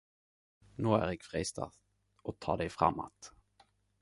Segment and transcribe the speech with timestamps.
[0.85, 1.69] Nå er eg freista
[2.33, 3.33] å ta dei fram att.